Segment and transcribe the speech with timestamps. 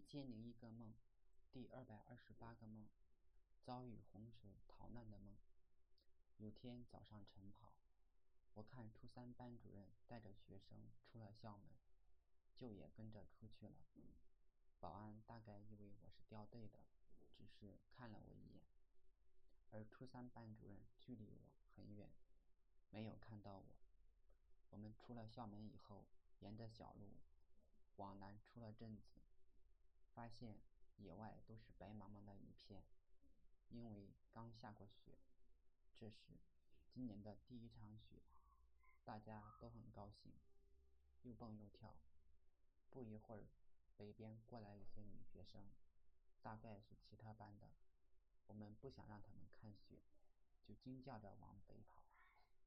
[0.00, 0.94] 一千零一个梦，
[1.52, 2.88] 第二百二十八个梦，
[3.62, 5.36] 遭遇洪水逃难的梦。
[6.38, 7.74] 有天早上晨跑，
[8.54, 11.68] 我看初三班主任带着学生出了校门，
[12.56, 13.74] 就也跟着出去了。
[14.78, 16.78] 保安大概以为我是掉队的，
[17.36, 18.62] 只是看了我一眼。
[19.70, 22.08] 而初三班主任距离我很远，
[22.88, 23.76] 没有看到我。
[24.70, 26.06] 我们出了校门以后，
[26.38, 27.10] 沿着小路
[27.96, 29.19] 往南出了镇子。
[30.20, 30.54] 发现
[30.98, 32.82] 野外都是白茫茫的一片，
[33.70, 35.16] 因为刚下过雪。
[35.96, 36.36] 这是
[36.90, 38.20] 今年的第一场雪，
[39.02, 40.30] 大家都很高兴，
[41.22, 41.94] 又蹦又跳。
[42.90, 43.46] 不一会儿，
[43.96, 45.64] 北边过来一些女学生，
[46.42, 47.70] 大概是其他班的。
[48.46, 50.02] 我们不想让他们看雪，
[50.62, 52.04] 就惊叫着往北跑，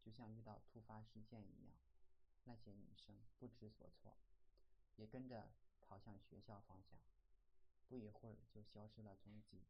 [0.01, 1.77] 就像遇到突发事件一样。
[2.45, 4.17] 那些女生不知所措，
[4.95, 5.51] 也跟着
[5.81, 6.99] 跑向学校方向。
[7.93, 9.67] 不一会儿就消失了踪迹。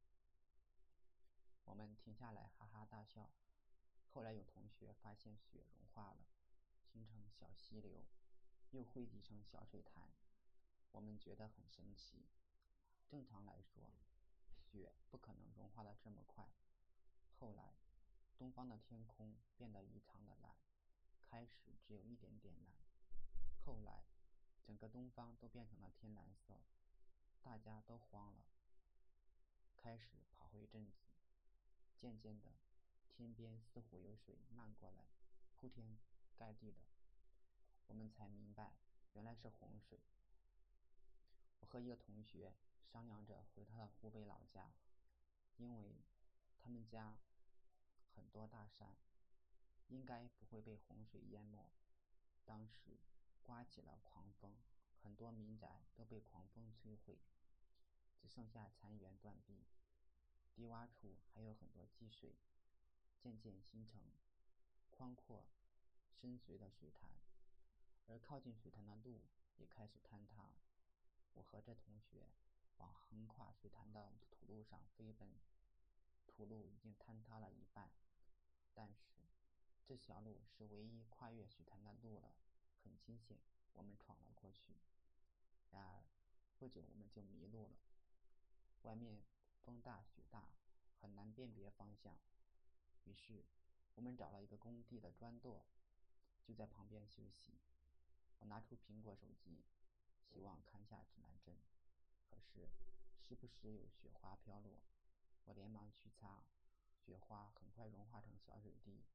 [1.65, 3.29] 我们停下来哈哈大笑。
[4.13, 6.29] 后来有同学发现雪融化了，
[6.85, 8.05] 形成小溪流，
[8.71, 10.09] 又汇集成小水潭。
[10.93, 12.29] 我们觉得很神奇。
[13.09, 13.91] 正常来说，
[14.55, 16.47] 雪不可能融化的这么快。
[17.37, 17.75] 后来，
[18.37, 20.55] 东方的天空变得异常的蓝，
[21.19, 22.73] 开始只有一点点蓝，
[23.65, 24.05] 后来，
[24.63, 26.61] 整个东方都变成了天蓝色。
[27.43, 28.45] 大家都慌了，
[29.75, 30.93] 开始跑回镇子。
[31.99, 32.51] 渐渐的，
[33.11, 35.05] 天边似乎有水漫过来，
[35.59, 35.97] 铺天
[36.37, 36.77] 盖地的。
[37.87, 38.73] 我们才明白，
[39.13, 39.99] 原来是洪水。
[41.59, 42.53] 我和一个同学
[42.91, 44.73] 商量着回他的湖北老家，
[45.57, 46.01] 因为
[46.57, 47.17] 他们家
[48.15, 48.95] 很多大山，
[49.89, 51.69] 应该不会被洪水淹没。
[52.45, 52.97] 当时
[53.41, 54.55] 刮起了狂风，
[55.03, 57.19] 很多民宅都被狂风摧毁。
[58.17, 59.65] 只剩下残垣断壁，
[60.55, 62.37] 低洼处还有很多积水，
[63.19, 64.01] 渐渐形成
[64.89, 65.45] 宽阔
[66.09, 67.11] 深邃的水潭，
[68.07, 69.25] 而靠近水潭的路
[69.57, 70.53] 也开始坍塌。
[71.33, 72.29] 我和这同学
[72.77, 75.29] 往横跨水潭的土路上飞奔，
[76.25, 77.91] 土路已经坍塌了一半，
[78.73, 79.27] 但是
[79.83, 82.33] 这条路是唯一跨越水潭的路了，
[82.83, 83.37] 很惊险，
[83.73, 84.73] 我们闯了过去。
[85.71, 86.03] 然而
[86.57, 87.77] 不久我们就迷路了。
[88.83, 89.23] 外面
[89.63, 90.49] 风大雪大，
[90.99, 92.17] 很难辨别方向。
[93.05, 93.45] 于是，
[93.95, 95.61] 我们找了一个工地的砖垛，
[96.43, 97.59] 就在旁边休息。
[98.39, 99.63] 我拿出苹果手机，
[100.21, 101.55] 希望看下指南针。
[102.29, 102.69] 可是，
[103.17, 104.81] 时不时有雪花飘落，
[105.45, 106.43] 我连忙去擦，
[106.97, 109.05] 雪花很快融化成小水滴，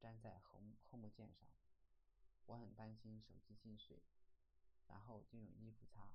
[0.00, 1.48] 粘在后后木件上。
[2.46, 4.02] 我很担心手机进水，
[4.88, 6.08] 然后就用衣服擦。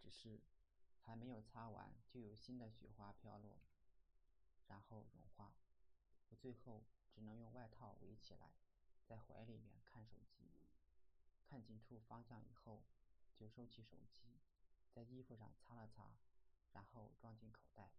[0.00, 0.40] 只是。
[1.06, 3.60] 还没有擦完，就有新的雪花飘落，
[4.66, 5.54] 然后融化。
[6.30, 6.82] 我最后
[7.14, 8.50] 只能用外套围起来，
[9.06, 10.50] 在怀里面看手机。
[11.48, 12.82] 看清楚方向以后，
[13.36, 14.40] 就收起手机，
[14.92, 16.18] 在衣服上擦了擦，
[16.72, 17.92] 然后装进口袋。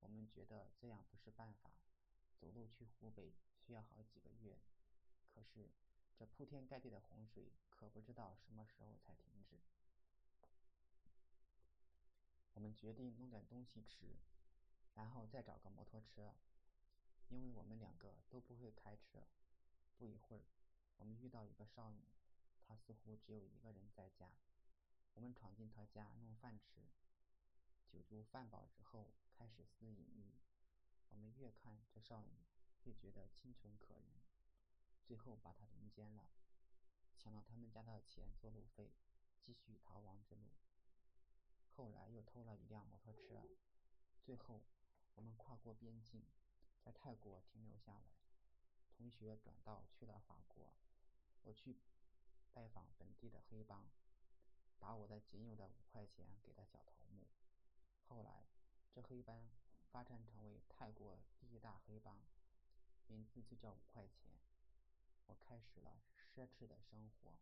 [0.00, 1.70] 我们觉得这样不是办法，
[2.34, 4.58] 走路去湖北需要好几个月。
[5.36, 5.68] 可是
[6.16, 9.60] 这铺天盖地的洪水，可不知道什么时候才停止。
[12.54, 14.16] 我们决定弄点东西吃，
[14.94, 16.34] 然后再找个摩托车，
[17.28, 19.26] 因为我们两个都不会开车。
[19.98, 20.42] 不一会儿，
[20.96, 22.00] 我们遇到一个少女，
[22.66, 24.30] 她似乎只有一个人在家。
[25.12, 26.80] 我们闯进她家弄饭吃，
[27.86, 30.32] 酒足饭饱之后开始私隐欲。
[31.10, 32.46] 我们越看这少女，
[32.84, 34.22] 越觉得清纯可人，
[35.06, 36.28] 最后把他轮奸了，
[37.16, 38.90] 抢了他们家的钱做路费，
[39.40, 40.50] 继续逃亡之路。
[41.70, 43.48] 后来又偷了一辆摩托车，
[44.24, 44.64] 最后
[45.14, 46.26] 我们跨过边境，
[46.82, 48.16] 在泰国停留下来。
[48.90, 50.74] 同学转道去了法国，
[51.44, 51.76] 我去
[52.52, 53.88] 拜访本地的黑帮，
[54.80, 57.28] 把我的仅有的五块钱给了小头目。
[58.08, 58.48] 后来
[58.90, 59.48] 这黑帮
[59.92, 62.18] 发展成为泰国第一大黑帮，
[63.06, 64.32] 名字就叫五块钱。
[65.26, 66.02] 我开始了
[66.34, 67.36] 奢侈的生活。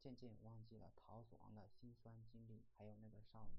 [0.00, 3.56] 渐渐忘记了逃死亡的辛酸经历，还有那个少女。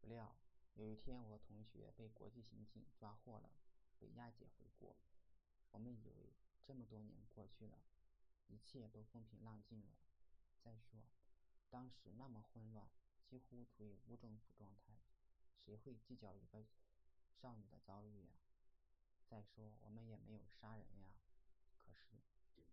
[0.00, 0.36] 不料
[0.74, 3.50] 有一天，我同学被国际刑警抓获了，
[3.98, 4.96] 被押解回国。
[5.70, 6.34] 我们以为
[6.66, 7.78] 这么多年过去了，
[8.48, 9.96] 一切都风平浪静了。
[10.62, 11.02] 再说，
[11.70, 12.90] 当时那么混乱，
[13.26, 15.00] 几乎处于无政府状态，
[15.64, 16.66] 谁会计较一个
[17.32, 18.36] 少女的遭遇呀？
[19.26, 21.14] 再说，我们也没有杀人呀。
[21.98, 22.20] 是。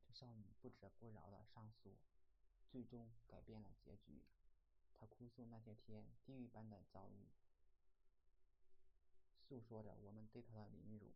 [0.07, 1.97] 这少女不折不饶的上诉，
[2.69, 4.23] 最终改变了结局。
[4.97, 7.27] 她哭诉那些天地狱般的遭遇，
[9.41, 11.13] 诉说着我们对他的凌辱，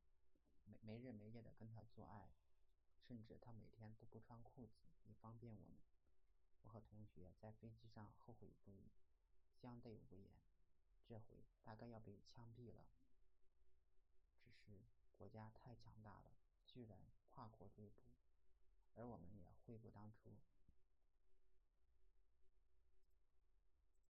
[0.65, 2.29] 没没日没夜的跟他做爱，
[3.07, 4.73] 甚至他每天都不穿裤子
[5.05, 5.79] 以方便我们。
[6.63, 8.91] 我和同学在飞机上后悔不已，
[9.53, 10.29] 相对无言。
[11.05, 12.85] 这回大概要被枪毙了。
[14.43, 14.81] 只是
[15.17, 16.99] 国家太强大了，居然
[17.39, 18.03] 跨国追捕，
[18.95, 20.35] 而我们也悔不当初。